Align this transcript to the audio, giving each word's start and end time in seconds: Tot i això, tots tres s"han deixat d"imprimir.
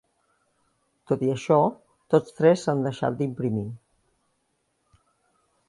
Tot 1.11 1.25
i 1.27 1.29
això, 1.33 1.57
tots 2.15 2.35
tres 2.39 2.63
s"han 2.63 2.83
deixat 2.87 3.21
d"imprimir. 3.21 3.69